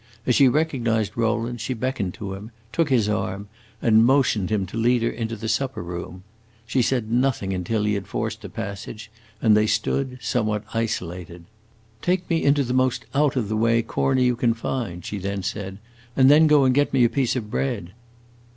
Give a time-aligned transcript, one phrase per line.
[0.25, 3.47] As she recognized Rowland she beckoned to him, took his arm,
[3.83, 6.23] and motioned him to lead her into the supper room.
[6.65, 9.11] She said nothing until he had forced a passage
[9.43, 11.43] and they stood somewhat isolated.
[12.01, 15.43] "Take me into the most out of the way corner you can find," she then
[15.43, 15.77] said,
[16.17, 17.91] "and then go and get me a piece of bread."